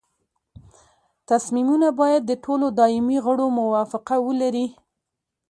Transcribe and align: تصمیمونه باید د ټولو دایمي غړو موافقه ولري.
تصمیمونه 1.29 1.87
باید 1.99 2.21
د 2.25 2.31
ټولو 2.43 2.65
دایمي 2.79 3.17
غړو 3.25 3.47
موافقه 3.59 4.15
ولري. 4.27 4.67